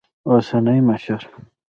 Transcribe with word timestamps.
اوسني 0.27 0.81
مشر 0.81 1.21